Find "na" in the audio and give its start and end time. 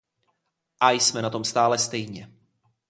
1.21-1.29